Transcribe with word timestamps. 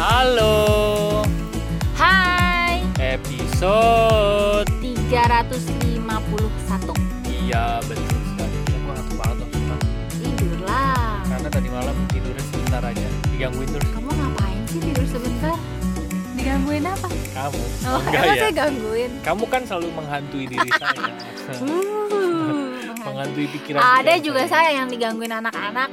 Halo, 0.00 1.20
Hai, 1.92 2.80
episode 2.96 4.64
351 4.80 6.08
Iya 7.28 7.84
betul 7.84 8.08
sekali. 8.32 8.56
Ya, 8.64 8.80
Gue 8.80 8.92
ngantuk 8.96 9.16
banget 9.20 9.48
sumpah. 9.52 9.78
Tidurlah. 10.08 11.20
Karena 11.28 11.48
tadi 11.52 11.68
malam 11.68 11.92
tidurnya 12.08 12.44
sebentar 12.48 12.80
aja. 12.80 13.06
Digangguin 13.28 13.68
terus. 13.68 13.88
Kamu 13.92 14.08
ngapain 14.08 14.62
sih 14.72 14.80
tidur 14.80 15.04
sebentar? 15.04 15.56
Digangguin 16.32 16.84
apa? 16.88 17.08
kamu. 17.36 17.60
Oh, 17.84 18.00
Enggak 18.00 18.24
ya. 18.24 18.32
saya 18.40 18.52
gangguin? 18.56 19.10
Kamu 19.20 19.44
kan 19.52 19.62
selalu 19.68 19.88
menghantui 19.92 20.48
diri 20.48 20.70
saya. 20.80 21.12
Uh, 21.60 22.72
Menghantui 23.04 23.52
pikiran 23.52 23.84
Ada 23.84 24.16
juga 24.16 24.48
saya 24.48 24.80
yang 24.80 24.88
digangguin 24.88 25.36
anak-anak. 25.36 25.92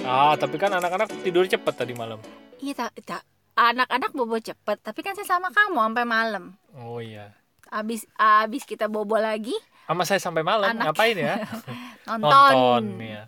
Ah 0.00 0.32
tapi 0.40 0.56
kan 0.56 0.72
anak-anak 0.72 1.12
tidur 1.20 1.44
cepet 1.44 1.76
tadi 1.76 1.92
malam 1.92 2.16
Iya, 2.58 2.74
tak, 2.74 2.92
tak. 3.06 3.22
Anak-anak 3.58 4.14
bobo 4.14 4.38
cepet 4.38 4.78
Tapi 4.78 5.00
kan 5.02 5.18
saya 5.18 5.26
sama 5.26 5.50
kamu 5.50 5.82
sampai 5.82 6.06
malam 6.06 6.54
Oh 6.78 7.02
iya 7.02 7.34
Abis, 7.74 8.06
abis 8.14 8.62
kita 8.62 8.86
bobo 8.86 9.18
lagi 9.18 9.54
Sama 9.90 10.06
saya 10.06 10.22
sampai 10.22 10.46
malam 10.46 10.70
Anak. 10.70 10.94
Ngapain 10.94 11.18
ya 11.18 11.42
Nonton, 12.08 12.22
Nonton 12.22 12.84
ya 13.02 13.26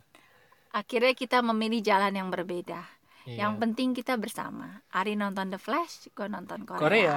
Akhirnya 0.70 1.18
kita 1.18 1.42
memilih 1.42 1.82
jalan 1.82 2.14
yang 2.14 2.30
berbeda 2.30 3.00
Iya. 3.28 3.46
Yang 3.46 3.52
penting 3.60 3.88
kita 3.92 4.16
bersama 4.16 4.80
Ari 4.96 5.12
nonton 5.12 5.52
The 5.52 5.60
Flash, 5.60 6.08
gue 6.08 6.24
nonton 6.24 6.64
Korea, 6.64 6.80
Korea 6.80 7.16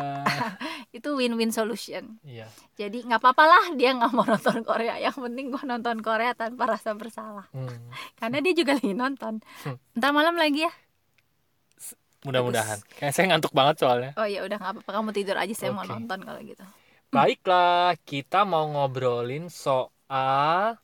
Itu 0.98 1.16
win-win 1.16 1.56
solution 1.56 2.20
Iya 2.28 2.52
Jadi 2.76 3.08
nggak 3.08 3.24
apa-apa 3.24 3.44
lah 3.48 3.66
dia 3.72 3.96
nggak 3.96 4.12
mau 4.12 4.28
nonton 4.28 4.68
Korea. 4.68 5.00
Yang 5.00 5.24
penting 5.24 5.46
gue 5.48 5.64
nonton 5.64 5.98
Korea 6.04 6.36
tanpa 6.36 6.76
rasa 6.76 6.92
bersalah. 6.92 7.48
Hmm, 7.56 7.88
Karena 8.20 8.42
dia 8.44 8.54
juga 8.58 8.76
lagi 8.76 8.92
nonton. 8.92 9.40
Hmm. 9.64 9.78
Ntar 9.96 10.12
malam 10.12 10.36
lagi 10.36 10.66
ya. 10.66 10.74
Mudah-mudahan 12.26 12.80
Kayak 12.98 13.14
saya 13.16 13.26
ngantuk 13.32 13.52
banget 13.52 13.76
soalnya 13.82 14.12
Oh 14.20 14.28
ya 14.30 14.40
udah 14.46 14.58
nggak 14.62 14.72
apa-apa 14.80 14.92
kamu 14.96 15.10
tidur 15.18 15.36
aja 15.42 15.54
saya 15.58 15.72
mau 15.76 15.84
Oke. 15.84 15.94
nonton 15.94 16.20
kalau 16.22 16.40
gitu. 16.46 16.64
Baiklah, 17.14 17.94
kita 18.10 18.42
mau 18.52 18.66
ngobrolin 18.74 19.46
soal 19.48 20.76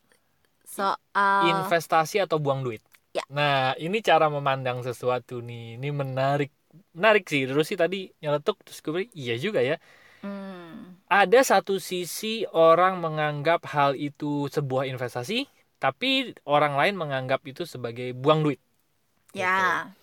Soal 0.65 0.97
investasi 1.41 2.15
atau 2.25 2.37
buang 2.43 2.61
duit. 2.65 2.81
Ya. 3.15 3.23
Nah, 3.37 3.73
ini 3.79 3.97
cara 4.05 4.25
memandang 4.29 4.79
sesuatu 4.87 5.41
nih. 5.41 5.77
Ini 5.77 5.87
menarik. 6.01 6.49
Menarik 6.97 7.23
sih. 7.31 7.41
Terus 7.49 7.65
sih 7.69 7.77
tadi 7.79 7.97
nyeletuk 8.21 8.55
terus 8.65 8.79
gue 8.85 9.09
iya 9.17 9.33
juga 9.45 9.59
ya. 9.69 9.75
Hmm, 10.21 10.99
Ada 11.21 11.39
satu 11.51 11.75
sisi 11.89 12.33
orang 12.67 12.93
menganggap 13.05 13.61
hal 13.73 13.91
itu 14.07 14.31
sebuah 14.55 14.83
investasi, 14.93 15.39
tapi 15.83 16.33
orang 16.55 16.73
lain 16.79 16.95
menganggap 17.01 17.41
itu 17.51 17.63
sebagai 17.73 18.07
buang 18.21 18.39
duit. 18.45 18.59
ya. 19.33 19.93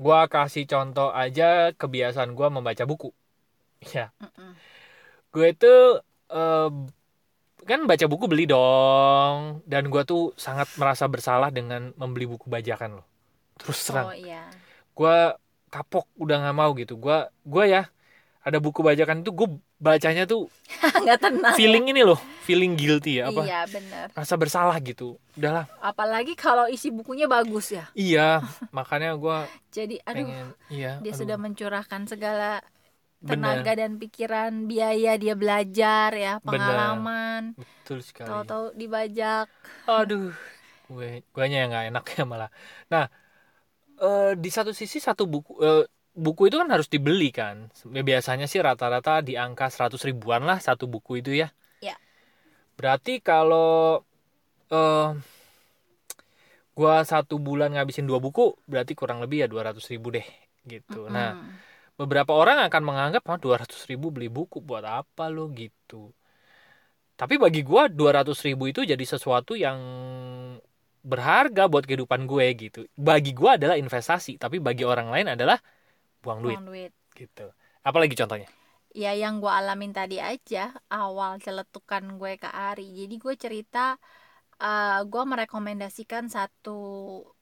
Gua 0.00 0.26
kasih 0.30 0.64
contoh 0.72 1.08
aja 1.14 1.72
kebiasaan 1.80 2.32
gua 2.38 2.48
membaca 2.52 2.84
buku. 2.90 3.08
Ya, 3.94 4.12
Mm-mm. 4.22 4.60
gue 5.32 5.46
itu 5.52 5.66
eh, 6.32 6.68
kan 7.62 7.80
baca 7.86 8.06
buku 8.10 8.26
beli 8.26 8.44
dong 8.50 9.62
dan 9.70 9.86
gue 9.92 10.02
tuh 10.02 10.34
sangat 10.34 10.66
merasa 10.80 11.06
bersalah 11.06 11.50
dengan 11.54 11.94
membeli 11.94 12.26
buku 12.26 12.46
bajakan 12.50 12.98
loh 13.02 13.06
terus 13.60 13.78
terang 13.86 14.08
Oh 14.08 14.12
iya. 14.12 14.50
gue 14.98 15.16
kapok 15.72 16.06
udah 16.20 16.36
nggak 16.42 16.56
mau 16.56 16.70
gitu 16.76 16.94
gue 17.00 17.16
gue 17.46 17.64
ya 17.70 17.82
ada 18.46 18.58
buku 18.62 18.80
bajakan 18.84 19.22
itu 19.24 19.30
gue 19.34 19.48
bacanya 19.82 20.22
tuh 20.24 20.46
Nggak 21.02 21.18
tenang. 21.18 21.54
feeling 21.58 21.84
ini 21.90 22.02
loh 22.06 22.20
feeling 22.46 22.72
guilty 22.78 23.18
ya 23.18 23.30
apa 23.30 23.42
Iya 23.42 23.60
bener. 23.66 24.06
rasa 24.14 24.34
bersalah 24.38 24.76
gitu 24.82 25.18
udahlah 25.34 25.66
Apalagi 25.82 26.38
kalau 26.38 26.66
isi 26.70 26.88
bukunya 26.94 27.26
bagus 27.26 27.74
ya. 27.74 27.84
iya 27.98 28.42
makanya 28.76 29.18
gue 29.18 29.38
Jadi 29.74 29.96
aduh 30.06 30.26
pengen 30.26 30.48
iya 30.70 30.90
dia 31.02 31.10
aduh, 31.12 31.18
sudah 31.18 31.36
mencurahkan 31.38 32.02
segala 32.06 32.62
bener 33.22 33.62
tenaga 33.62 33.72
dan 33.78 33.92
pikiran 34.02 34.52
biaya 34.66 35.14
dia 35.18 35.34
belajar 35.38 36.10
ya 36.14 36.32
Bener. 36.42 36.58
pengalaman 36.58 37.42
betul 37.54 37.98
sekali 38.02 38.26
tahu-tahu 38.30 38.64
dibajak 38.74 39.46
aduh 39.86 40.34
gue 40.90 41.08
guanya 41.32 41.56
yang 41.62 41.70
nggak 41.72 41.86
enak 41.94 42.04
ya 42.18 42.22
malah 42.26 42.50
nah 42.90 43.06
eh, 44.02 44.32
di 44.38 44.50
satu 44.52 44.72
sisi 44.74 44.98
satu 44.98 45.24
buku 45.30 45.52
eh, 45.62 45.84
buku 46.12 46.48
itu 46.52 46.56
kan 46.60 46.68
harus 46.68 46.88
dibeli 46.92 47.32
kan. 47.32 47.72
Ya, 47.96 48.02
biasanya 48.04 48.46
sih 48.50 48.60
rata-rata 48.60 49.24
di 49.24 49.34
angka 49.36 49.66
100 49.72 50.02
ribuan 50.08 50.44
lah 50.48 50.58
satu 50.60 50.84
buku 50.88 51.20
itu 51.24 51.32
ya. 51.32 51.48
Ya. 51.82 51.96
berarti 52.78 53.20
kalau 53.22 54.02
eh 54.72 55.08
gua 56.72 57.04
satu 57.04 57.36
bulan 57.36 57.76
ngabisin 57.76 58.08
dua 58.08 58.18
buku 58.22 58.56
berarti 58.64 58.92
kurang 58.96 59.20
lebih 59.20 59.44
ya 59.44 59.48
200 59.48 59.84
ribu 59.92 60.08
deh 60.16 60.24
gitu. 60.64 61.08
Nah 61.12 61.36
Mm. 61.36 61.60
beberapa 62.00 62.32
orang 62.32 62.58
akan 62.68 62.82
menganggap 62.88 63.22
ah 63.28 63.38
200 63.38 63.84
ribu 63.90 64.08
beli 64.08 64.28
buku 64.32 64.58
buat 64.64 64.84
apa 64.84 65.28
lo? 65.28 65.52
gitu. 65.52 66.12
Tapi 67.16 67.34
bagi 67.38 67.62
gua 67.62 67.86
200 67.86 68.40
ribu 68.42 68.66
itu 68.72 68.82
jadi 68.82 69.04
sesuatu 69.04 69.54
yang 69.54 69.78
berharga 71.02 71.66
buat 71.66 71.82
kehidupan 71.86 72.30
gue 72.30 72.46
gitu. 72.58 72.80
Bagi 72.94 73.34
gua 73.34 73.58
adalah 73.58 73.74
investasi 73.78 74.38
tapi 74.38 74.62
bagi 74.62 74.86
orang 74.86 75.10
lain 75.10 75.34
adalah 75.34 75.58
buang 76.22 76.40
duit. 76.40 76.56
Uang 76.56 76.66
duit. 76.66 76.92
gitu. 77.12 77.50
Apalagi 77.82 78.14
contohnya? 78.14 78.48
Ya 78.92 79.12
yang 79.12 79.36
gue 79.36 79.48
alamin 79.48 79.90
tadi 79.90 80.16
aja 80.16 80.72
awal 80.88 81.36
celetukan 81.38 82.16
gue 82.16 82.36
ke 82.36 82.46
Ari. 82.46 82.88
Jadi 82.94 83.14
gue 83.16 83.34
cerita 83.34 83.96
eh 84.56 85.00
gue 85.02 85.22
merekomendasikan 85.22 86.28
satu 86.28 86.78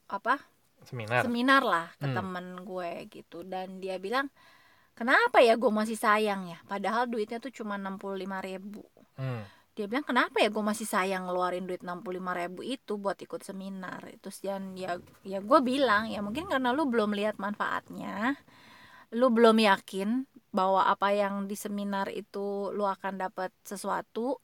apa? 0.07 0.41
Seminar. 0.83 1.23
Seminar 1.23 1.63
lah 1.63 1.87
ke 1.95 2.09
Hmm. 2.09 2.17
temen 2.17 2.47
gue 2.65 2.91
gitu. 3.09 3.45
Dan 3.45 3.79
dia 3.79 3.99
bilang 3.99 4.33
kenapa 4.93 5.39
ya 5.39 5.55
gue 5.55 5.69
masih 5.69 5.95
sayang 5.95 6.49
ya? 6.49 6.59
Padahal 6.65 7.05
duitnya 7.07 7.39
tuh 7.39 7.53
cuma 7.53 7.77
65.000 7.77 8.41
ribu. 8.41 8.83
Hmm, 9.15 9.45
dia 9.75 9.85
bilang 9.85 10.03
kenapa 10.03 10.41
ya 10.41 10.49
gue 10.49 10.65
masih 10.65 10.89
sayang 10.89 11.29
ngeluarin 11.29 11.69
duit 11.69 11.85
65.000 11.85 12.01
ribu 12.33 12.61
itu 12.63 12.97
buat 12.97 13.19
ikut 13.19 13.45
seminar? 13.45 14.01
Terus 14.19 14.41
dan 14.41 14.73
ya 14.75 14.97
ya 15.23 15.39
gue 15.39 15.59
bilang 15.61 16.09
ya 16.09 16.25
mungkin 16.25 16.49
karena 16.49 16.73
lu 16.73 16.89
belum 16.89 17.13
lihat 17.13 17.37
manfaatnya 17.37 18.35
lu 19.11 19.27
belum 19.31 19.59
yakin 19.59 20.25
bahwa 20.55 20.87
apa 20.87 21.11
yang 21.15 21.47
di 21.51 21.55
seminar 21.59 22.11
itu 22.11 22.71
lu 22.75 22.87
akan 22.87 23.19
dapat 23.19 23.51
sesuatu 23.67 24.39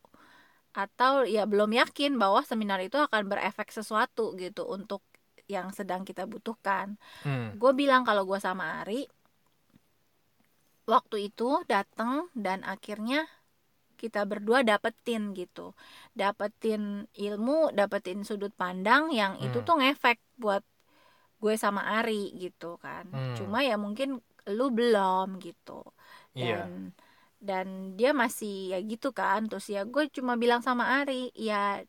atau 0.76 1.24
ya 1.24 1.48
belum 1.48 1.72
yakin 1.72 2.18
bahwa 2.20 2.44
seminar 2.44 2.82
itu 2.84 2.98
akan 3.00 3.26
berefek 3.30 3.72
sesuatu 3.72 4.36
gitu 4.36 4.66
untuk 4.68 5.00
yang 5.46 5.70
sedang 5.70 6.02
kita 6.02 6.26
butuhkan 6.26 6.98
hmm, 7.22 7.56
gue 7.56 7.72
bilang 7.72 8.02
kalau 8.02 8.26
gue 8.26 8.38
sama 8.42 8.82
Ari 8.82 9.06
waktu 10.86 11.30
itu 11.30 11.62
datang 11.66 12.30
dan 12.34 12.62
akhirnya 12.62 13.26
kita 13.96 14.28
berdua 14.28 14.60
dapetin 14.62 15.32
gitu 15.32 15.72
dapetin 16.12 17.08
ilmu 17.16 17.72
dapetin 17.72 18.22
sudut 18.22 18.52
pandang 18.52 19.10
yang 19.10 19.40
itu 19.40 19.58
Hmm. 19.62 19.66
tuh 19.66 19.76
ngefek 19.80 20.18
buat 20.36 20.62
gue 21.40 21.54
sama 21.56 21.82
Ari 22.02 22.36
gitu 22.36 22.76
kan 22.78 23.08
Hmm. 23.10 23.34
cuma 23.38 23.64
ya 23.64 23.74
mungkin 23.80 24.20
lu 24.50 24.70
belum 24.70 25.42
gitu. 25.42 25.82
Iya. 26.36 26.66
Dan 26.66 26.70
dan 27.36 27.66
dia 27.98 28.10
masih 28.16 28.74
ya 28.74 28.78
gitu 28.82 29.10
kan. 29.12 29.46
Terus 29.50 29.66
ya 29.68 29.82
gue 29.84 30.08
cuma 30.10 30.38
bilang 30.38 30.64
sama 30.64 31.02
Ari 31.02 31.30
ya 31.34 31.82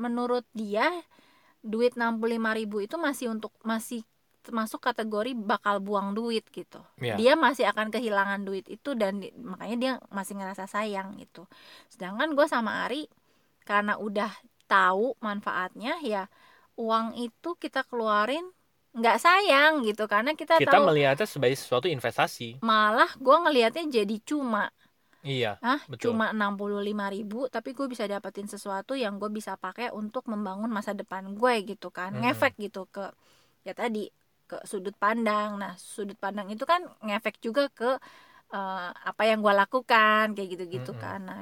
menurut 0.00 0.48
dia 0.56 0.88
duit 1.60 1.92
65.000 1.92 2.56
ribu 2.56 2.80
itu 2.80 2.96
masih 2.96 3.28
untuk 3.28 3.52
masih 3.60 4.00
masuk 4.48 4.80
kategori 4.80 5.36
bakal 5.36 5.84
buang 5.84 6.16
duit 6.16 6.48
gitu. 6.48 6.80
Iya. 6.96 7.20
Dia 7.20 7.32
masih 7.36 7.68
akan 7.68 7.92
kehilangan 7.92 8.40
duit 8.48 8.64
itu 8.72 8.96
dan 8.96 9.20
di- 9.20 9.36
makanya 9.36 9.76
dia 9.76 9.92
masih 10.08 10.40
ngerasa 10.40 10.64
sayang 10.64 11.20
gitu. 11.20 11.44
Sedangkan 11.92 12.32
gue 12.32 12.48
sama 12.48 12.88
Ari 12.88 13.04
karena 13.68 14.00
udah 14.00 14.32
tahu 14.64 15.12
manfaatnya 15.20 16.00
ya 16.00 16.24
uang 16.80 17.20
itu 17.20 17.58
kita 17.60 17.84
keluarin 17.84 18.48
nggak 18.98 19.16
sayang 19.24 19.72
gitu 19.86 20.02
karena 20.12 20.30
kita, 20.40 20.54
kita 20.60 20.72
tahu 20.74 20.82
melihatnya 20.90 21.26
sebagai 21.26 21.56
sesuatu 21.58 21.86
investasi. 21.90 22.58
Malah 22.68 23.10
gue 23.24 23.36
ngelihatnya 23.44 23.84
jadi 24.02 24.16
cuma. 24.30 24.68
Iya 25.22 25.60
ah 25.60 25.80
Betul. 25.88 26.12
cuma 26.12 26.32
65.000 26.32 27.06
ribu 27.12 27.38
tapi 27.54 27.70
gue 27.76 27.86
bisa 27.92 28.04
dapetin 28.08 28.48
sesuatu 28.48 28.92
yang 28.96 29.14
gue 29.20 29.28
bisa 29.38 29.52
pakai 29.60 29.92
untuk 29.92 30.24
membangun 30.32 30.72
masa 30.72 30.92
depan 30.96 31.24
gue 31.40 31.54
gitu 31.70 31.88
kan. 31.98 32.10
Hmm. 32.12 32.20
ngefek 32.24 32.54
gitu 32.64 32.88
ke 32.94 33.04
ya 33.66 33.72
tadi 33.76 34.08
ke 34.48 34.56
sudut 34.70 34.96
pandang. 35.04 35.50
Nah 35.62 35.72
sudut 35.76 36.16
pandang 36.24 36.48
itu 36.54 36.64
kan 36.72 36.80
ngefek 37.06 37.36
juga 37.46 37.62
ke 37.78 37.90
eh, 38.56 38.88
apa 39.10 39.22
yang 39.30 39.38
gue 39.44 39.54
lakukan 39.62 40.24
kayak 40.36 40.48
gitu-gitu 40.54 40.92
Mm-mm. 40.92 41.02
kan. 41.04 41.20
Nah 41.28 41.40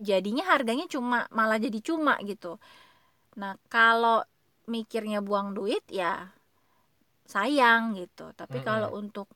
jadinya 0.00 0.44
harganya 0.52 0.86
cuma 0.94 1.18
malah 1.38 1.58
jadi 1.62 1.78
cuma 1.88 2.14
gitu. 2.30 2.58
Nah 3.40 3.52
kalau 3.72 4.22
mikirnya 4.74 5.18
buang 5.26 5.48
duit 5.56 5.82
ya 5.90 6.30
sayang 7.30 7.94
gitu 7.94 8.34
tapi 8.34 8.58
Mm-mm. 8.60 8.66
kalau 8.68 8.90
untuk 8.98 9.26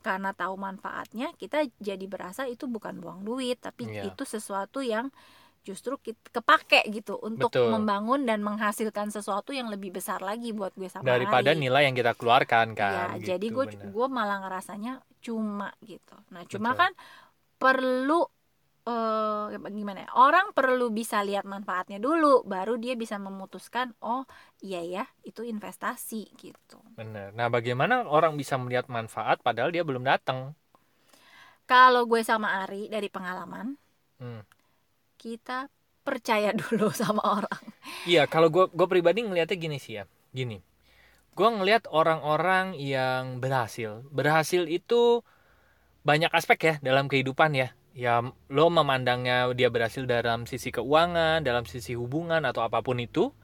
karena 0.00 0.30
tahu 0.32 0.54
manfaatnya 0.56 1.34
kita 1.36 1.66
jadi 1.82 2.06
berasa 2.06 2.46
itu 2.48 2.64
bukan 2.70 3.02
buang 3.02 3.20
duit 3.26 3.58
tapi 3.60 3.90
Iya. 3.90 4.14
itu 4.14 4.22
sesuatu 4.24 4.78
yang 4.80 5.10
justru 5.66 6.00
kit- 6.00 6.30
kepake 6.32 6.80
gitu 6.88 7.20
untuk 7.20 7.52
Betul. 7.52 7.68
membangun 7.74 8.24
dan 8.24 8.40
menghasilkan 8.40 9.12
sesuatu 9.12 9.52
yang 9.52 9.68
lebih 9.68 9.92
besar 9.92 10.22
lagi 10.24 10.54
buat 10.56 10.72
gue 10.72 10.88
sama 10.88 11.04
daripada 11.04 11.52
Ari. 11.52 11.60
nilai 11.60 11.82
yang 11.90 11.96
kita 11.98 12.16
keluarkan 12.16 12.72
ya 12.72 13.12
kan 13.12 13.20
jadi 13.20 13.42
gitu, 13.42 13.52
gue 13.52 13.64
bener. 13.68 13.90
gue 13.92 14.06
malah 14.08 14.38
ngerasanya 14.48 14.92
cuma 15.20 15.68
gitu 15.84 16.16
nah 16.32 16.42
cuma 16.48 16.72
Betul. 16.72 16.80
kan 16.80 16.92
perlu 17.58 18.20
eh 18.88 19.44
gimana 19.78 19.98
ya 20.06 20.10
orang 20.26 20.46
perlu 20.56 20.86
bisa 20.98 21.18
lihat 21.28 21.44
manfaatnya 21.54 21.98
dulu 22.06 22.32
baru 22.52 22.74
dia 22.84 22.94
bisa 23.02 23.16
memutuskan 23.26 23.86
oh 24.12 24.22
iya 24.68 24.80
ya 24.94 25.04
itu 25.28 25.40
investasi 25.52 26.22
gitu 26.44 26.78
bener 26.98 27.28
nah 27.38 27.48
bagaimana 27.56 27.94
orang 28.16 28.32
bisa 28.40 28.54
melihat 28.62 28.86
manfaat 28.96 29.36
padahal 29.46 29.70
dia 29.74 29.82
belum 29.88 30.04
datang 30.10 30.38
kalau 31.68 32.02
gue 32.10 32.20
sama 32.24 32.64
Ari 32.64 32.88
dari 32.90 33.08
pengalaman 33.12 33.76
Hmm. 34.20 34.40
kita 35.18 35.68
percaya 36.06 36.50
dulu 36.60 36.88
sama 36.94 37.22
orang 37.24 37.62
Iya, 38.08 38.22
kalau 38.32 38.48
gue 38.54 38.64
gue 38.78 38.86
pribadi 38.92 39.20
ngelihatnya 39.26 39.58
gini 39.64 39.76
sih 39.84 39.94
ya, 40.00 40.04
gini. 40.38 40.58
Gue 41.36 41.48
ngelihat 41.56 41.84
orang-orang 42.00 42.66
yang 42.78 43.24
berhasil, 43.42 44.04
berhasil 44.18 44.64
itu 44.78 45.22
banyak 46.08 46.30
aspek 46.34 46.58
ya 46.68 46.74
dalam 46.82 47.06
kehidupan 47.12 47.52
ya. 47.54 47.68
Ya 47.98 48.22
lo 48.46 48.66
memandangnya 48.70 49.50
dia 49.58 49.68
berhasil 49.74 50.06
dalam 50.06 50.46
sisi 50.46 50.70
keuangan, 50.70 51.42
dalam 51.42 51.66
sisi 51.66 51.98
hubungan 51.98 52.46
atau 52.46 52.62
apa 52.62 52.78
pun 52.86 53.02
itu, 53.02 53.34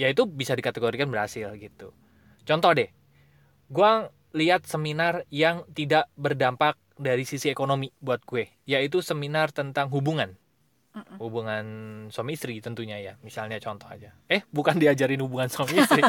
ya 0.00 0.08
itu 0.08 0.24
bisa 0.24 0.56
dikategorikan 0.56 1.12
berhasil 1.12 1.52
gitu. 1.60 1.92
Contoh 2.48 2.72
deh, 2.72 2.88
gue 3.68 3.90
lihat 4.32 4.64
seminar 4.64 5.28
yang 5.28 5.68
tidak 5.76 6.08
berdampak 6.16 6.80
dari 6.96 7.28
sisi 7.28 7.52
ekonomi 7.52 7.92
buat 8.00 8.24
gue, 8.24 8.48
yaitu 8.64 9.04
seminar 9.04 9.52
tentang 9.52 9.92
hubungan 9.92 10.32
Mm-mm. 10.94 11.18
hubungan 11.18 11.66
suami 12.14 12.38
istri 12.38 12.62
tentunya 12.62 13.02
ya 13.02 13.12
misalnya 13.26 13.58
contoh 13.58 13.90
aja 13.90 14.14
eh 14.30 14.46
bukan 14.54 14.78
diajarin 14.78 15.18
hubungan 15.26 15.50
suami 15.50 15.74
istri 15.82 16.06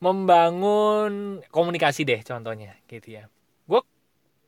membangun 0.00 1.44
komunikasi 1.52 2.08
deh 2.08 2.24
contohnya 2.24 2.80
gitu 2.88 3.20
ya 3.20 3.28
gue 3.68 3.80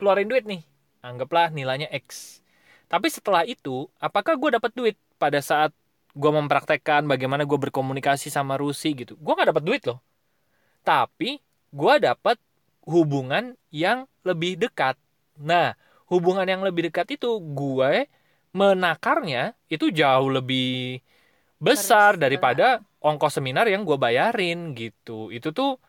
keluarin 0.01 0.25
duit 0.25 0.49
nih 0.49 0.65
anggaplah 1.05 1.53
nilainya 1.53 1.93
X. 1.93 2.41
Tapi 2.89 3.13
setelah 3.13 3.45
itu 3.45 3.87
apakah 4.01 4.41
gue 4.41 4.57
dapat 4.57 4.73
duit 4.73 4.97
pada 5.21 5.45
saat 5.45 5.77
gue 6.17 6.31
mempraktekkan 6.33 7.05
bagaimana 7.05 7.45
gue 7.45 7.59
berkomunikasi 7.59 8.33
sama 8.33 8.57
Rusi 8.57 8.97
gitu? 8.97 9.21
Gue 9.21 9.37
nggak 9.37 9.53
dapat 9.53 9.65
duit 9.65 9.83
loh. 9.85 10.01
Tapi 10.81 11.41
gue 11.75 11.95
dapat 12.01 12.41
hubungan 12.89 13.57
yang 13.69 14.09
lebih 14.25 14.57
dekat. 14.57 14.97
Nah 15.37 15.77
hubungan 16.09 16.49
yang 16.49 16.63
lebih 16.65 16.89
dekat 16.89 17.21
itu 17.21 17.41
gue 17.41 18.09
menakarnya 18.55 19.59
itu 19.67 19.91
jauh 19.91 20.31
lebih 20.31 21.03
besar 21.59 22.15
Besar. 22.15 22.23
daripada 22.23 22.67
ongkos 23.03 23.37
seminar 23.41 23.67
yang 23.67 23.83
gue 23.83 23.99
bayarin 23.99 24.73
gitu. 24.79 25.35
Itu 25.35 25.51
tuh 25.51 25.81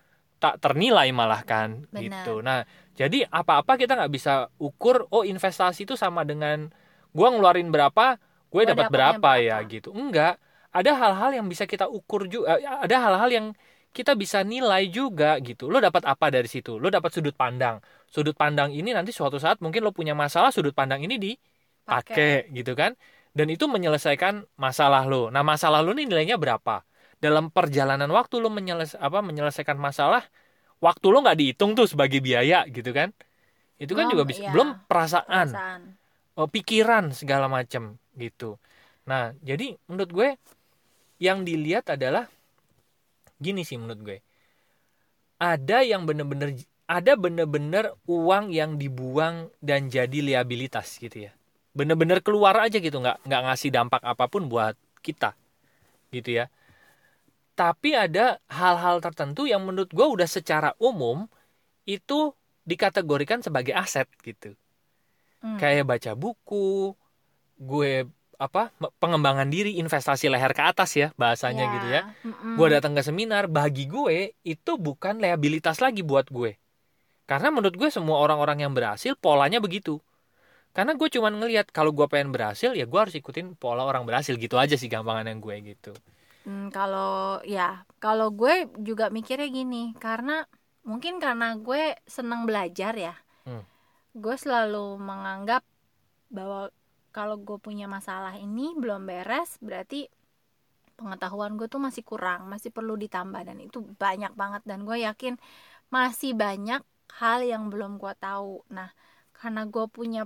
tak 0.45 0.61
ternilai 0.61 1.09
malah 1.09 1.41
kan 1.41 1.89
Benar. 1.89 2.01
gitu 2.05 2.45
nah 2.45 2.61
jadi 2.93 3.25
apa-apa 3.33 3.81
kita 3.81 3.97
nggak 3.97 4.13
bisa 4.13 4.53
ukur 4.61 5.09
oh 5.09 5.25
investasi 5.25 5.89
itu 5.89 5.97
sama 5.97 6.21
dengan 6.21 6.69
gue 7.17 7.27
ngeluarin 7.33 7.73
berapa 7.73 8.21
gue 8.53 8.61
Gua 8.63 8.71
dapat 8.71 8.87
dapatnya 8.87 8.95
berapa, 8.95 9.31
ya 9.41 9.57
berapa. 9.59 9.73
gitu. 9.73 9.89
Enggak 9.91 10.33
ada 10.75 10.91
hal-hal 10.95 11.31
yang 11.39 11.47
bisa 11.47 11.63
kita 11.67 11.87
ukur 11.87 12.27
juga 12.27 12.59
ada 12.59 12.95
hal-hal 12.99 13.29
yang 13.31 13.47
kita 13.95 14.11
bisa 14.15 14.43
nilai 14.43 14.91
juga 14.91 15.39
gitu. 15.39 15.71
Lo 15.71 15.79
dapat 15.79 16.03
apa 16.03 16.27
dari 16.27 16.47
situ? 16.51 16.75
Lo 16.79 16.91
dapat 16.91 17.11
sudut 17.15 17.35
pandang. 17.35 17.79
Sudut 18.11 18.35
pandang 18.35 18.71
ini 18.75 18.91
nanti 18.91 19.15
suatu 19.15 19.39
saat 19.39 19.63
mungkin 19.63 19.83
lo 19.83 19.95
punya 19.95 20.11
masalah 20.11 20.51
sudut 20.51 20.75
pandang 20.75 21.03
ini 21.03 21.15
dipakai 21.19 22.51
gitu 22.51 22.75
kan. 22.75 22.95
Dan 23.35 23.51
itu 23.51 23.67
menyelesaikan 23.67 24.47
masalah 24.59 25.03
lo. 25.07 25.31
Nah 25.31 25.43
masalah 25.43 25.83
lo 25.83 25.91
nih 25.95 26.07
nilainya 26.07 26.35
berapa 26.39 26.83
dalam 27.25 27.49
perjalanan 27.49 28.09
waktu 28.13 28.37
lo 28.37 28.53
menyeles 28.53 28.93
apa 29.01 29.25
menyelesaikan 29.25 29.81
masalah 29.81 30.21
waktu 30.77 31.05
lo 31.09 31.25
nggak 31.25 31.37
dihitung 31.41 31.73
tuh 31.73 31.89
sebagai 31.89 32.21
biaya 32.21 32.69
gitu 32.69 32.93
kan 32.93 33.09
itu 33.81 33.91
kan 33.91 34.05
Belum, 34.07 34.13
juga 34.13 34.23
bisa 34.29 34.41
iya. 34.45 34.51
belum 34.53 34.69
perasaan 34.85 35.47
perasaan 35.51 35.81
eh, 36.37 36.49
pikiran 36.53 37.05
segala 37.11 37.49
macam 37.49 37.97
gitu. 38.15 38.55
Nah, 39.05 39.35
jadi 39.43 39.75
menurut 39.85 40.11
gue 40.11 40.29
yang 41.21 41.43
dilihat 41.43 41.91
adalah 41.91 42.27
gini 43.37 43.61
sih 43.67 43.77
menurut 43.77 44.01
gue. 44.01 44.17
Ada 45.35 45.83
yang 45.83 46.07
bener-bener 46.07 46.55
ada 46.85 47.17
bener-bener 47.17 47.91
uang 48.07 48.53
yang 48.53 48.77
dibuang 48.79 49.51
dan 49.59 49.91
jadi 49.91 50.21
liabilitas 50.23 50.95
gitu 51.01 51.27
ya. 51.29 51.31
Bener-bener 51.75 52.23
keluar 52.23 52.55
aja 52.55 52.79
gitu, 52.79 53.03
nggak 53.03 53.27
nggak 53.27 53.41
ngasih 53.51 53.69
dampak 53.73 53.99
apa 53.99 54.25
pun 54.31 54.47
buat 54.47 54.79
kita, 55.03 55.35
gitu 56.15 56.39
ya. 56.39 56.45
Tapi 57.55 57.95
ada 57.95 58.43
hal-hal 58.51 58.99
tertentu 58.99 59.47
yang 59.47 59.63
menurut 59.63 59.89
gue 59.89 60.03
udah 60.03 60.27
secara 60.27 60.75
umum 60.77 61.25
itu 61.87 62.35
dikategorikan 62.67 63.39
sebagai 63.39 63.71
aset 63.71 64.09
gitu 64.21 64.57
Hmm. 65.45 65.61
kayak 65.61 65.85
baca 65.85 66.11
buku, 66.17 66.97
gue 67.61 68.09
apa 68.35 68.73
pengembangan 68.99 69.47
diri, 69.47 69.77
investasi 69.77 70.27
leher 70.27 70.51
ke 70.51 70.63
atas 70.65 70.97
ya 70.97 71.13
bahasanya 71.15 71.69
gitu 71.69 71.87
ya. 71.87 72.01
Mm-mm. 72.25 72.57
Gue 72.57 72.67
datang 72.73 72.97
ke 72.97 73.05
seminar, 73.05 73.45
bagi 73.45 73.85
gue 73.85 74.33
itu 74.41 74.71
bukan 74.75 75.21
liabilitas 75.21 75.79
lagi 75.79 76.01
buat 76.01 76.27
gue. 76.33 76.57
Karena 77.29 77.53
menurut 77.53 77.77
gue 77.77 77.89
semua 77.93 78.19
orang-orang 78.19 78.65
yang 78.65 78.73
berhasil 78.73 79.13
polanya 79.15 79.61
begitu. 79.61 80.01
Karena 80.75 80.97
gue 80.97 81.07
cuman 81.07 81.39
ngelihat 81.39 81.71
kalau 81.71 81.95
gue 81.95 82.03
pengen 82.11 82.35
berhasil 82.35 82.75
ya 82.75 82.83
gue 82.83 82.99
harus 82.99 83.15
ikutin 83.15 83.55
pola 83.55 83.87
orang 83.87 84.03
berhasil 84.03 84.35
gitu 84.35 84.59
aja 84.59 84.75
sih 84.75 84.91
gampangan 84.91 85.29
yang 85.31 85.39
gue 85.39 85.55
gitu. 85.77 85.93
Hmm, 86.45 86.69
kalau 86.69 87.41
ya 87.41 87.83
kalau 87.97 88.29
gue 88.29 88.69
juga 88.85 89.09
mikirnya 89.09 89.49
gini 89.49 89.97
karena 89.97 90.45
mungkin 90.85 91.17
karena 91.17 91.57
gue 91.57 91.97
senang 92.05 92.45
belajar 92.45 92.93
ya 92.93 93.15
Hmm. 93.45 93.61
gue 94.17 94.35
selalu 94.41 94.97
menganggap 94.97 95.61
bahwa 96.33 96.73
kalau 97.13 97.37
gue 97.37 97.61
punya 97.61 97.85
masalah 97.85 98.33
ini 98.41 98.73
belum 98.73 99.05
beres 99.05 99.61
berarti 99.61 100.09
pengetahuan 100.97 101.59
gue 101.59 101.67
tuh 101.69 101.77
masih 101.77 102.01
kurang 102.01 102.49
masih 102.49 102.73
perlu 102.73 102.97
ditambah 102.97 103.41
dan 103.45 103.61
itu 103.61 103.85
banyak 104.01 104.33
banget 104.33 104.65
dan 104.65 104.81
gue 104.81 104.97
yakin 105.05 105.37
masih 105.93 106.33
banyak 106.33 106.81
hal 107.21 107.39
yang 107.45 107.69
belum 107.69 108.01
gue 108.01 108.13
tahu 108.17 108.65
nah 108.73 108.89
karena 109.37 109.69
gue 109.69 109.85
punya 109.93 110.25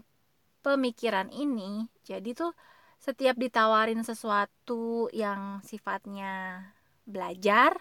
pemikiran 0.63 1.27
ini 1.33 1.91
jadi 2.07 2.29
tuh 2.31 2.55
setiap 2.99 3.39
ditawarin 3.39 4.03
sesuatu 4.03 5.07
yang 5.15 5.63
sifatnya 5.63 6.67
belajar 7.07 7.79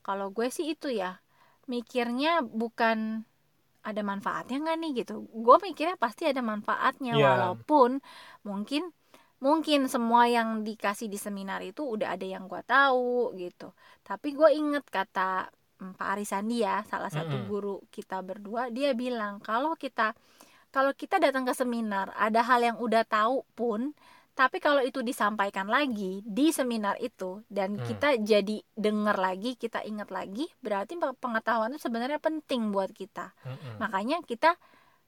kalau 0.00 0.32
gue 0.32 0.48
sih 0.48 0.72
itu 0.72 0.88
ya 0.90 1.20
mikirnya 1.68 2.40
bukan 2.40 3.26
ada 3.86 4.02
manfaatnya 4.02 4.58
nggak 4.66 4.78
nih 4.82 4.92
gitu. 5.04 5.26
Gue 5.30 5.56
mikirnya 5.62 5.94
pasti 5.94 6.26
ada 6.26 6.42
manfaatnya 6.42 7.14
Iya. 7.14 7.26
walaupun 7.26 8.02
mungkin 8.42 8.90
mungkin 9.38 9.86
semua 9.86 10.26
yang 10.26 10.64
dikasih 10.64 11.06
di 11.12 11.20
seminar 11.20 11.60
itu 11.62 11.84
udah 11.84 12.16
ada 12.16 12.26
yang 12.26 12.48
gue 12.50 12.62
tahu 12.66 13.36
gitu. 13.38 13.70
Tapi 14.02 14.34
gue 14.34 14.50
inget 14.56 14.82
kata 14.90 15.52
mm, 15.78 15.94
Pak 16.00 16.08
Arisandi 16.18 16.64
ya 16.66 16.82
salah 16.88 17.12
satu 17.12 17.36
guru 17.46 17.78
kita 17.94 18.18
berdua 18.26 18.72
dia 18.74 18.90
bilang 18.96 19.38
kalau 19.38 19.76
kita 19.78 20.16
kalau 20.74 20.90
kita 20.96 21.22
datang 21.22 21.46
ke 21.46 21.54
seminar 21.54 22.10
ada 22.18 22.42
hal 22.42 22.62
yang 22.64 22.78
udah 22.82 23.06
tahu 23.06 23.46
pun 23.54 23.94
tapi 24.36 24.60
kalau 24.60 24.84
itu 24.84 25.00
disampaikan 25.00 25.66
lagi 25.66 26.20
di 26.22 26.52
seminar 26.52 27.00
itu 27.00 27.40
dan 27.48 27.80
Hmm. 27.80 27.86
kita 27.88 28.08
jadi 28.20 28.56
dengar 28.76 29.16
lagi 29.16 29.56
kita 29.56 29.80
ingat 29.82 30.12
lagi 30.12 30.44
berarti 30.60 31.00
pe- 31.00 31.16
pengetahuan 31.16 31.72
itu 31.72 31.80
sebenarnya 31.88 32.20
penting 32.20 32.68
buat 32.68 32.92
kita 32.92 33.32
Mm-mm. 33.48 33.80
makanya 33.80 34.20
kita 34.22 34.60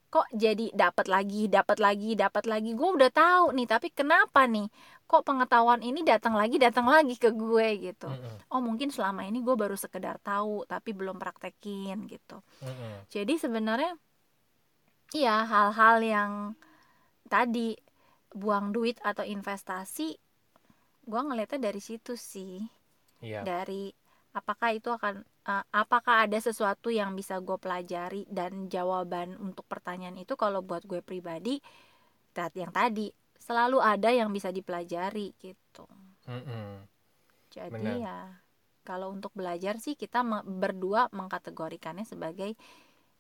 kok 0.09 0.25
jadi 0.33 0.73
dapat 0.73 1.07
lagi 1.13 1.53
dapat 1.53 1.77
lagi 1.77 2.17
dapat 2.17 2.45
lagi 2.49 2.73
gue 2.73 2.89
udah 2.97 3.13
tahu 3.13 3.45
nih 3.53 3.69
tapi 3.69 3.93
kenapa 3.93 4.49
nih 4.49 4.73
kok 5.05 5.21
pengetahuan 5.29 5.85
ini 5.85 6.01
datang 6.01 6.33
lagi 6.33 6.57
datang 6.57 6.89
lagi 6.89 7.21
ke 7.21 7.29
gue 7.37 7.69
gitu 7.93 8.09
Mm-mm. 8.09 8.49
oh 8.49 8.61
mungkin 8.65 8.89
selama 8.89 9.29
ini 9.29 9.45
gue 9.45 9.53
baru 9.53 9.77
sekedar 9.77 10.17
tahu 10.25 10.65
tapi 10.65 10.97
belum 10.97 11.21
praktekin 11.21 12.09
gitu 12.09 12.41
Mm-mm. 12.65 13.05
jadi 13.13 13.37
sebenarnya 13.37 13.93
iya 15.13 15.45
hal-hal 15.45 15.97
yang 16.05 16.33
tadi 17.29 17.77
buang 18.35 18.71
duit 18.77 18.97
atau 19.01 19.25
investasi 19.25 20.19
gua 21.09 21.25
ngelihatnya 21.25 21.73
dari 21.73 21.81
situ 21.83 22.15
sih 22.15 22.61
Iya. 23.19 23.43
dari 23.43 23.91
apakah 24.31 24.71
itu 24.79 24.95
akan 24.95 25.27
eh, 25.51 25.65
apakah 25.75 26.29
ada 26.29 26.39
sesuatu 26.39 26.87
yang 26.93 27.19
bisa 27.19 27.43
gue 27.43 27.59
pelajari 27.59 28.23
dan 28.31 28.71
jawaban 28.71 29.35
untuk 29.43 29.67
pertanyaan 29.67 30.15
itu 30.23 30.39
kalau 30.39 30.63
buat 30.63 30.87
gue 30.87 31.03
pribadi 31.03 31.59
tat- 32.37 32.55
yang 32.55 32.71
tadi 32.71 33.11
selalu 33.43 33.83
ada 33.83 34.15
yang 34.15 34.31
bisa 34.31 34.55
dipelajari 34.55 35.35
gitu 35.43 35.87
Mm-mm. 36.31 36.87
jadi 37.51 37.73
Benar. 37.75 37.97
ya 38.07 38.19
kalau 38.87 39.11
untuk 39.13 39.33
belajar 39.35 39.77
sih 39.83 39.99
kita 39.99 40.23
berdua 40.47 41.11
mengkategorikannya 41.13 42.07
sebagai 42.07 42.55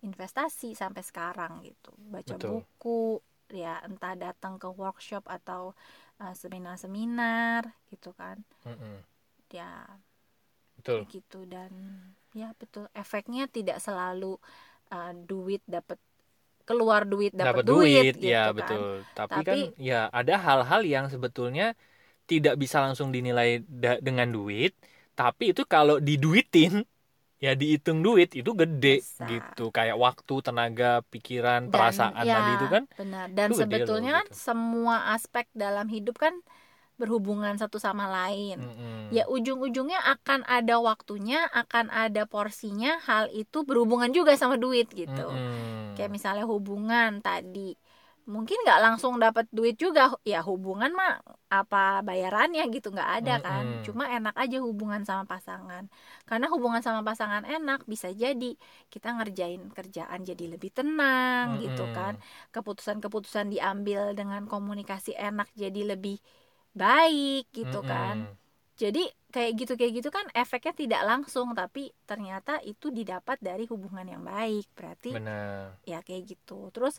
investasi 0.06 0.78
sampai 0.78 1.02
sekarang 1.02 1.58
gitu 1.66 1.90
baca 1.98 2.38
Betul. 2.38 2.62
buku 2.62 3.18
ya 3.52 3.80
entah 3.84 4.14
datang 4.14 4.60
ke 4.60 4.68
workshop 4.68 5.24
atau 5.26 5.72
uh, 6.20 6.34
seminar-seminar 6.34 7.68
gitu 7.92 8.12
kan. 8.14 8.40
Mm-mm. 8.68 9.00
ya 9.52 9.86
betul. 10.80 11.08
gitu. 11.08 11.44
Dan 11.48 11.72
ya 12.36 12.52
betul 12.56 12.86
efeknya 12.92 13.48
tidak 13.48 13.80
selalu 13.80 14.36
uh, 14.92 15.12
duit 15.14 15.64
dapat 15.64 15.96
keluar 16.68 17.08
duit 17.08 17.32
dapat 17.32 17.64
dapat 17.64 17.64
duit, 17.64 17.88
duit, 17.88 18.14
gitu 18.20 18.28
ya 18.28 18.52
kan. 18.52 18.56
betul. 18.60 18.88
Tapi, 19.16 19.32
Tapi- 19.32 19.46
kan 19.48 19.58
ya 19.80 20.00
ada 20.12 20.34
hal-hal 20.36 20.80
yang 20.84 21.06
sebetulnya 21.08 21.72
tidak 22.28 22.60
bisa 22.60 22.84
langsung 22.84 23.08
dinilai 23.08 23.64
da- 23.64 24.00
dengan 24.04 24.28
duit. 24.28 24.76
Tapi 25.16 25.56
itu 25.56 25.64
kalau 25.64 25.96
diduitin 25.98 26.84
ya 27.38 27.54
dihitung 27.54 28.02
duit 28.02 28.34
itu 28.34 28.50
gede 28.50 28.98
Besar. 28.98 29.28
gitu 29.30 29.70
kayak 29.70 29.94
waktu 29.94 30.34
tenaga 30.42 31.06
pikiran 31.12 31.70
Dan, 31.70 31.72
perasaan 31.72 32.26
ya, 32.26 32.34
tadi 32.34 32.50
itu 32.58 32.66
kan 32.66 32.82
benar 32.98 33.26
dan 33.30 33.48
gede 33.48 33.54
loh, 33.54 33.60
sebetulnya 33.62 34.10
kan 34.18 34.26
gitu. 34.26 34.38
semua 34.46 34.96
aspek 35.14 35.46
dalam 35.54 35.86
hidup 35.86 36.18
kan 36.18 36.34
berhubungan 36.98 37.54
satu 37.54 37.78
sama 37.78 38.10
lain 38.10 38.58
Mm-mm. 38.58 39.14
ya 39.14 39.30
ujung-ujungnya 39.30 40.02
akan 40.18 40.42
ada 40.50 40.82
waktunya 40.82 41.46
akan 41.54 41.94
ada 41.94 42.26
porsinya 42.26 42.98
hal 43.06 43.30
itu 43.30 43.62
berhubungan 43.62 44.10
juga 44.10 44.34
sama 44.34 44.58
duit 44.58 44.90
gitu 44.90 45.30
Mm-mm. 45.30 45.94
kayak 45.94 46.10
misalnya 46.10 46.42
hubungan 46.42 47.22
tadi 47.22 47.78
mungkin 48.34 48.56
nggak 48.64 48.80
langsung 48.84 49.14
dapat 49.24 49.46
duit 49.56 49.74
juga 49.84 50.02
ya 50.32 50.38
hubungan 50.48 50.90
mah 51.00 51.12
apa 51.58 51.78
bayarannya 52.08 52.62
gitu 52.74 52.86
nggak 52.94 53.10
ada 53.16 53.32
kan. 53.46 53.64
Mm-mm. 53.64 53.84
cuma 53.86 54.04
enak 54.16 54.34
aja 54.42 54.56
hubungan 54.68 55.02
sama 55.08 55.24
pasangan. 55.32 55.84
Karena 56.28 56.46
hubungan 56.52 56.82
sama 56.86 57.00
pasangan 57.08 57.44
enak 57.54 57.78
bisa 57.92 58.08
jadi 58.22 58.46
kita 58.92 59.08
ngerjain 59.16 59.62
kerjaan 59.76 60.20
jadi 60.30 60.44
lebih 60.54 60.70
tenang 60.78 61.46
gitu 61.64 61.82
Mm-mm. 61.82 61.94
kan. 61.96 62.14
Keputusan-keputusan 62.54 63.46
diambil 63.54 64.00
dengan 64.18 64.42
komunikasi 64.52 65.10
enak 65.16 65.48
jadi 65.62 65.80
lebih 65.96 66.16
baik 66.82 67.42
gitu 67.58 67.80
kan. 67.90 68.16
Mm-mm. 68.20 68.36
jadi 68.82 69.00
kayak 69.34 69.52
gitu 69.60 69.72
kayak 69.78 69.92
gitu 69.98 70.10
kan 70.16 70.26
efeknya 70.42 70.72
tidak 70.82 71.02
langsung 71.10 71.48
tapi 71.60 71.90
ternyata 72.08 72.52
itu 72.70 72.86
didapat 72.98 73.36
dari 73.48 73.64
hubungan 73.72 74.06
yang 74.14 74.22
baik. 74.24 74.64
Berarti 74.78 75.08
benar. 75.12 75.78
ya 75.90 75.98
kayak 76.06 76.24
gitu. 76.32 76.70
Terus 76.74 76.94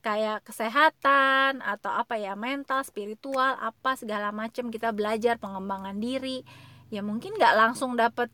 kayak 0.00 0.44
kesehatan 0.48 1.60
atau 1.60 1.92
apa 1.92 2.16
ya 2.16 2.32
mental 2.34 2.80
spiritual 2.82 3.56
apa 3.60 3.96
segala 4.00 4.32
macam 4.32 4.72
kita 4.72 4.90
belajar 4.96 5.36
pengembangan 5.36 5.96
diri 6.00 6.42
ya 6.88 7.04
mungkin 7.04 7.36
nggak 7.36 7.54
langsung 7.56 7.94
dapat 7.94 8.32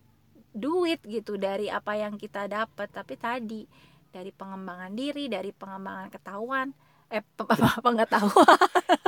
duit 0.56 1.02
gitu 1.04 1.36
dari 1.36 1.68
apa 1.68 1.98
yang 1.98 2.16
kita 2.16 2.48
dapat 2.48 2.88
tapi 2.88 3.14
tadi 3.20 3.62
dari 4.08 4.32
pengembangan 4.32 4.92
diri 4.96 5.28
dari 5.28 5.52
pengembangan 5.52 6.08
ketahuan 6.08 6.72
eh 7.06 7.22
pe- 7.22 7.46
pe- 7.62 7.82
pengetahuan. 7.84 8.58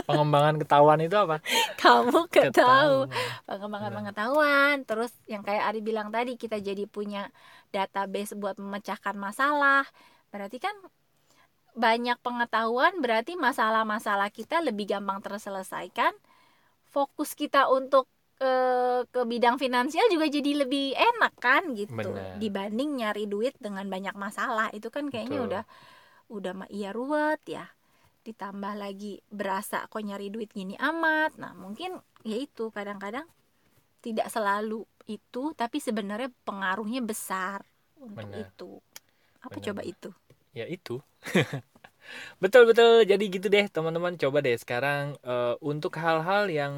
Pengembangan 0.06 0.54
ketahuan 0.62 1.00
itu 1.02 1.16
apa? 1.18 1.42
Kamu 1.80 2.30
ketahu 2.30 3.10
pengembangan 3.48 3.90
Benar. 3.90 3.98
pengetahuan 3.98 4.74
terus 4.86 5.12
yang 5.26 5.42
kayak 5.42 5.68
Ari 5.68 5.80
bilang 5.84 6.08
tadi 6.14 6.38
kita 6.38 6.62
jadi 6.62 6.84
punya 6.86 7.28
database 7.74 8.32
buat 8.38 8.56
memecahkan 8.56 9.16
masalah. 9.18 9.84
Berarti 10.30 10.62
kan 10.62 10.74
banyak 11.78 12.18
pengetahuan 12.18 12.98
berarti 12.98 13.38
masalah-masalah 13.38 14.34
kita 14.34 14.58
lebih 14.58 14.90
gampang 14.90 15.22
terselesaikan. 15.22 16.10
Fokus 16.90 17.38
kita 17.38 17.70
untuk 17.70 18.10
ke, 18.34 18.52
ke 19.14 19.20
bidang 19.22 19.62
finansial 19.62 20.06
juga 20.10 20.26
jadi 20.26 20.66
lebih 20.66 20.98
enak 20.98 21.34
kan 21.38 21.62
gitu. 21.78 21.94
Benar. 21.94 22.38
dibanding 22.42 22.98
nyari 22.98 23.30
duit 23.30 23.54
dengan 23.62 23.86
banyak 23.86 24.18
masalah 24.18 24.74
itu 24.74 24.90
kan 24.90 25.06
kayaknya 25.06 25.38
Betul. 25.38 25.48
udah 25.54 25.64
udah 26.28 26.52
mah 26.58 26.68
iya 26.74 26.90
ruwet 26.90 27.42
ya. 27.46 27.70
Ditambah 28.26 28.74
lagi 28.74 29.22
berasa 29.30 29.86
kok 29.86 30.02
nyari 30.02 30.34
duit 30.34 30.50
gini 30.50 30.74
amat. 30.82 31.38
Nah 31.38 31.54
mungkin 31.54 31.94
ya 32.26 32.34
itu 32.34 32.74
kadang-kadang 32.74 33.26
tidak 34.02 34.26
selalu 34.34 34.82
itu 35.06 35.54
tapi 35.54 35.78
sebenarnya 35.78 36.30
pengaruhnya 36.42 37.06
besar 37.06 37.62
untuk 38.02 38.26
Benar. 38.26 38.50
itu. 38.50 38.82
Apa 39.38 39.62
Benar, 39.62 39.66
coba 39.70 39.82
itu 39.86 40.10
ya 40.58 40.66
itu. 40.66 41.00
Betul 42.42 42.62
betul. 42.70 43.04
Jadi 43.10 43.24
gitu 43.34 43.46
deh 43.54 43.66
teman-teman. 43.68 44.14
Coba 44.22 44.38
deh 44.46 44.56
sekarang 44.56 45.16
eh, 45.22 45.54
untuk 45.60 45.92
hal-hal 46.02 46.48
yang 46.48 46.74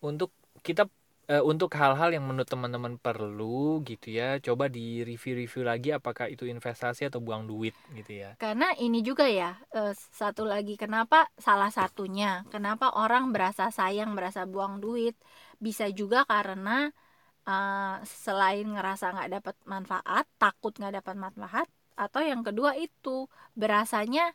untuk 0.00 0.30
kita 0.60 0.88
eh, 1.30 1.42
untuk 1.44 1.70
hal-hal 1.76 2.10
yang 2.12 2.24
menurut 2.26 2.48
teman-teman 2.48 2.96
perlu 3.00 3.80
gitu 3.86 4.12
ya. 4.12 4.40
Coba 4.42 4.68
di 4.68 5.04
review-review 5.04 5.62
lagi 5.64 5.88
apakah 5.94 6.26
itu 6.28 6.44
investasi 6.48 7.06
atau 7.08 7.20
buang 7.22 7.46
duit 7.46 7.72
gitu 7.94 8.24
ya. 8.26 8.34
Karena 8.40 8.72
ini 8.76 9.00
juga 9.04 9.28
ya 9.28 9.56
eh, 9.72 9.94
satu 9.94 10.44
lagi 10.48 10.74
kenapa 10.76 11.28
salah 11.36 11.70
satunya? 11.72 12.44
Kenapa 12.52 12.92
orang 12.96 13.32
berasa 13.32 13.68
sayang 13.72 14.16
berasa 14.16 14.44
buang 14.48 14.80
duit? 14.84 15.14
Bisa 15.60 15.88
juga 15.92 16.24
karena 16.28 16.90
eh, 17.48 17.96
selain 18.04 18.66
ngerasa 18.66 19.04
nggak 19.14 19.30
dapat 19.40 19.56
manfaat 19.68 20.24
takut 20.40 20.72
nggak 20.76 21.00
dapat 21.04 21.16
manfaat 21.16 21.68
atau 21.94 22.20
yang 22.20 22.40
kedua 22.40 22.74
itu 22.74 23.26
berasanya 23.54 24.32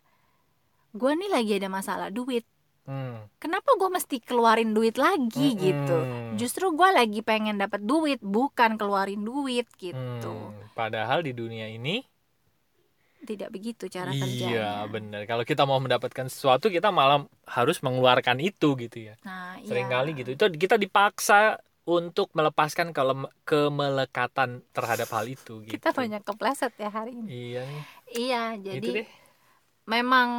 gue 0.92 1.12
nih 1.12 1.30
lagi 1.32 1.52
ada 1.60 1.68
masalah 1.68 2.08
duit 2.10 2.48
hmm. 2.88 3.36
kenapa 3.38 3.76
gue 3.76 3.90
mesti 3.92 4.18
keluarin 4.24 4.72
duit 4.72 4.96
lagi 4.96 5.56
gitu 5.60 5.98
Mm-mm. 5.98 6.40
justru 6.40 6.72
gue 6.72 6.90
lagi 6.92 7.20
pengen 7.20 7.60
dapat 7.60 7.84
duit 7.84 8.24
bukan 8.24 8.80
keluarin 8.80 9.22
duit 9.22 9.68
gitu 9.76 10.06
Hmm. 10.56 10.72
padahal 10.72 11.20
di 11.20 11.36
dunia 11.36 11.68
ini 11.68 12.00
tidak 13.26 13.50
begitu 13.50 13.90
cara 13.90 14.14
iya 14.14 14.22
kerjanya 14.22 14.86
benar 14.86 15.22
kalau 15.26 15.42
kita 15.42 15.66
mau 15.66 15.82
mendapatkan 15.82 16.30
sesuatu 16.30 16.70
kita 16.70 16.94
malah 16.94 17.26
harus 17.50 17.82
mengeluarkan 17.82 18.38
itu 18.38 18.78
gitu 18.78 18.98
ya 19.12 19.18
nah 19.26 19.58
sering 19.66 19.90
kali 19.90 20.14
iya. 20.14 20.20
gitu 20.22 20.30
itu 20.38 20.46
kita 20.62 20.78
dipaksa 20.78 21.58
untuk 21.86 22.28
melepaskan 22.38 22.90
kelem- 22.98 23.32
kemelekatan 23.46 24.66
terhadap 24.76 25.10
hal 25.16 25.26
itu 25.30 25.62
gitu. 25.66 25.82
kita 25.82 25.90
banyak 25.98 26.22
kepleset 26.28 26.74
ya 26.78 26.90
hari 26.98 27.12
ini. 27.22 27.34
Iya 27.36 27.62
iya 28.18 28.72
itu 28.78 28.90
jadi 28.90 28.92
deh. 28.96 29.08
memang 29.88 30.30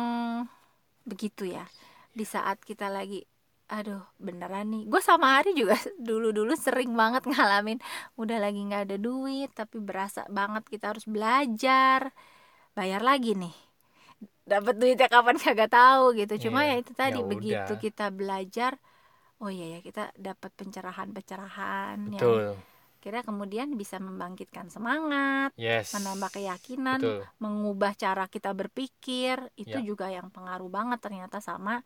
begitu 1.07 1.47
ya. 1.49 1.65
Di 2.17 2.25
saat 2.27 2.59
kita 2.65 2.89
lagi 2.91 3.23
aduh 3.67 4.03
beneran 4.23 4.71
nih. 4.71 4.83
Gue 4.87 5.03
sama 5.03 5.39
Ari 5.43 5.51
juga 5.59 5.75
dulu 6.09 6.31
dulu 6.31 6.55
sering 6.55 6.95
banget 6.95 7.27
ngalamin 7.27 7.79
udah 8.21 8.39
lagi 8.39 8.61
nggak 8.63 8.83
ada 8.91 8.97
duit 8.99 9.51
tapi 9.59 9.83
berasa 9.83 10.23
banget 10.31 10.63
kita 10.71 10.95
harus 10.95 11.05
belajar 11.07 12.01
bayar 12.79 13.03
lagi 13.05 13.35
nih. 13.39 13.55
Dapat 14.47 14.75
duitnya 14.81 15.09
kapan 15.11 15.37
kagak 15.45 15.71
tahu 15.75 16.05
gitu. 16.21 16.35
Cuma 16.49 16.61
Iya, 16.63 16.71
ya 16.71 16.75
itu 16.83 16.93
tadi 16.97 17.19
ya 17.19 17.27
begitu 17.33 17.73
udah. 17.73 17.81
kita 17.85 18.11
belajar 18.15 18.79
oh 19.41 19.51
iya 19.53 19.77
ya 19.77 19.81
kita 19.85 20.13
dapat 20.17 20.51
pencerahan 20.57 21.13
pencerahan 21.13 21.99
yang 22.09 22.17
betul. 22.17 22.57
kira 23.05 23.21
kemudian 23.21 23.77
bisa 23.77 24.01
membangkitkan 24.01 24.73
semangat 24.73 25.53
yes. 25.61 25.93
menambah 25.93 26.33
keyakinan 26.33 26.99
betul. 26.99 27.21
mengubah 27.39 27.93
cara 27.95 28.25
kita 28.27 28.57
berpikir 28.57 29.39
itu 29.61 29.79
Ya. 29.79 29.85
juga 29.85 30.09
yang 30.09 30.33
pengaruh 30.33 30.73
banget 30.73 30.99
ternyata 31.05 31.39
sama 31.45 31.85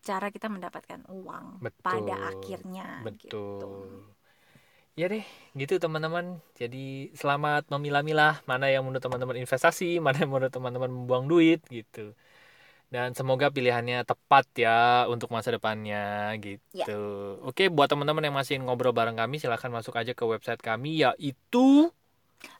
cara 0.00 0.32
kita 0.32 0.48
mendapatkan 0.48 1.04
uang 1.12 1.60
Betul. 1.60 1.82
pada 1.84 2.16
akhirnya 2.32 3.04
betul. 3.04 3.20
gitu. 3.20 3.72
ya 4.96 5.06
deh 5.12 5.24
gitu 5.56 5.76
teman-teman. 5.76 6.40
Jadi 6.56 7.12
selamat 7.12 7.68
memilah-milah. 7.68 8.40
Mana 8.48 8.72
yang 8.72 8.84
menurut 8.84 9.00
teman-teman 9.04 9.36
investasi 9.36 10.00
mana 10.00 10.24
yang 10.24 10.32
menurut 10.32 10.52
teman-teman 10.52 10.88
membuang 10.88 11.28
duit 11.28 11.60
gitu 11.68 12.16
dan 12.90 13.14
semoga 13.14 13.54
pilihannya 13.54 14.02
tepat 14.02 14.50
ya 14.58 15.06
untuk 15.06 15.30
masa 15.30 15.54
depannya 15.54 16.34
gitu 16.42 16.58
Ya. 16.74 16.86
oke 17.46 17.70
buat 17.70 17.86
teman-teman 17.86 18.26
yang 18.26 18.34
masih 18.34 18.58
ngobrol 18.58 18.90
bareng 18.90 19.14
kami 19.14 19.38
silahkan 19.38 19.70
masuk 19.70 19.94
aja 19.94 20.10
ke 20.10 20.26
website 20.26 20.58
kami 20.58 21.06
yaitu 21.06 21.94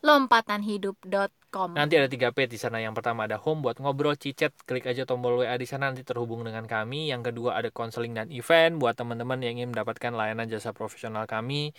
lompatanhidup.com 0.06 1.74
Nanti 1.74 1.96
ada 1.98 2.06
tiga 2.06 2.30
page 2.30 2.52
di 2.54 2.60
sana. 2.60 2.78
Yang 2.78 3.00
pertama 3.02 3.24
ada 3.26 3.34
home 3.40 3.64
buat 3.64 3.80
ngobrol, 3.82 4.14
cicet, 4.14 4.54
klik 4.68 4.86
aja 4.86 5.02
tombol 5.02 5.40
WA 5.42 5.56
di 5.58 5.66
sana 5.66 5.90
nanti 5.90 6.06
terhubung 6.06 6.46
dengan 6.46 6.62
kami. 6.68 7.10
Yang 7.10 7.32
kedua 7.32 7.58
ada 7.58 7.72
konseling 7.74 8.14
dan 8.14 8.28
event 8.30 8.78
buat 8.78 8.94
teman-teman 8.94 9.40
yang 9.42 9.58
ingin 9.58 9.74
mendapatkan 9.74 10.14
layanan 10.14 10.46
jasa 10.46 10.70
profesional 10.70 11.26
kami, 11.26 11.74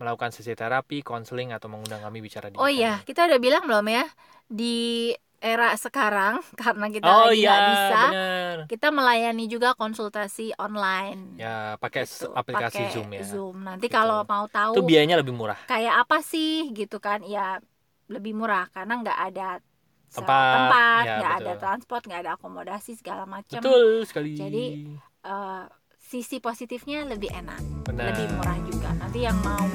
melakukan 0.00 0.34
sesi 0.34 0.56
terapi, 0.58 1.04
konseling 1.06 1.54
atau 1.54 1.70
mengundang 1.70 2.02
kami 2.02 2.18
bicara 2.18 2.50
di 2.50 2.58
oh 2.58 2.66
iya 2.66 2.98
kita 3.06 3.30
udah 3.30 3.38
bilang 3.38 3.62
belum 3.68 3.86
ya 3.86 4.04
di 4.50 5.12
era 5.42 5.74
sekarang 5.74 6.38
karena 6.62 6.86
kita 6.88 7.10
Oh 7.10 7.26
lagi 7.28 7.42
iya, 7.42 7.52
bisa 7.74 8.00
benar. 8.14 8.54
kita 8.70 8.88
melayani 8.94 9.44
juga 9.50 9.74
konsultasi 9.74 10.54
online 10.56 11.42
Ya, 11.42 11.74
pakai 11.82 12.06
Gitu, 12.06 12.30
aplikasi 12.30 12.78
pakai 12.78 12.94
Zoom 12.94 13.08
ya. 13.10 13.20
Zoom 13.26 13.56
nanti 13.66 13.86
Gitu. 13.90 13.96
kalau 13.98 14.22
mau 14.24 14.46
tahu 14.48 14.72
Itu 14.78 14.82
biayanya 14.86 15.16
lebih 15.18 15.34
murah. 15.34 15.58
kayak 15.66 15.94
apa 16.06 16.18
sih 16.22 16.70
gitu 16.70 17.02
kan 17.02 17.20
ya 17.26 17.58
lebih 18.06 18.32
murah 18.38 18.70
karena 18.70 18.92
nggak 19.02 19.18
ada 19.32 19.48
Tempat, 20.12 20.52
tempat 20.54 21.04
ya, 21.08 21.14
nggak 21.18 21.32
ada 21.40 21.52
betul. 21.52 21.60
transport 21.64 22.02
nggak 22.04 22.20
ada 22.22 22.32
akomodasi 22.36 22.92
segala 23.00 23.24
macam 23.24 23.60
Betul 23.64 24.04
sekali. 24.04 24.30
Jadi, 24.36 24.64
Eh, 25.22 25.64
sisi 26.02 26.42
positifnya 26.42 27.06
lebih 27.06 27.30
enak 27.30 27.62
benar. 27.86 28.10
lebih 28.10 28.26
murah 28.34 28.58
juga 28.66 28.90
nanti 28.98 29.22
yang 29.22 29.38
mau 29.38 29.70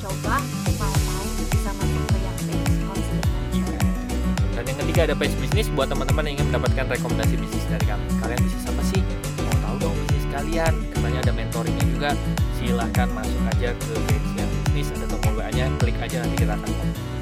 coba 0.00 0.40
juga 4.98 5.14
ada 5.14 5.22
page 5.22 5.38
bisnis 5.38 5.70
buat 5.78 5.86
teman-teman 5.86 6.26
yang 6.26 6.42
ingin 6.42 6.46
mendapatkan 6.50 6.90
rekomendasi 6.90 7.38
bisnis 7.38 7.62
dari 7.70 7.86
kami. 7.86 8.02
Kalian 8.18 8.40
bisnis 8.42 8.66
apa 8.66 8.82
sih? 8.82 8.98
Mau 9.46 9.54
tahu 9.62 9.76
dong 9.78 9.94
bisnis 9.94 10.26
kalian? 10.34 10.74
Katanya 10.90 11.18
ada 11.22 11.32
mentoringnya 11.38 11.84
juga. 11.86 12.10
Silahkan 12.58 13.06
masuk 13.14 13.38
aja 13.46 13.68
ke 13.78 13.94
page 14.10 14.30
yang 14.34 14.50
bisnis, 14.74 14.98
ada 14.98 15.06
tombol 15.06 15.38
WA-nya, 15.38 15.70
klik 15.78 15.94
aja 16.02 16.18
nanti 16.18 16.42
kita 16.42 16.58
akan. 16.58 16.70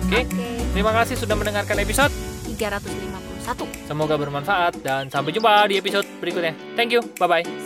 Oke, 0.08 0.20
Oke. 0.24 0.24
terima 0.72 0.92
kasih 0.96 1.20
sudah 1.20 1.36
mendengarkan 1.36 1.76
episode. 1.76 2.12
351. 2.48 3.68
Semoga 3.84 4.16
bermanfaat 4.16 4.80
dan 4.80 5.12
sampai 5.12 5.36
jumpa 5.36 5.68
di 5.68 5.76
episode 5.76 6.08
berikutnya. 6.16 6.56
Thank 6.80 6.96
you, 6.96 7.04
bye-bye. 7.20 7.44